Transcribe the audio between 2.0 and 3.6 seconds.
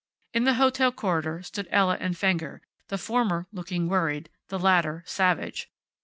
Fenger, the former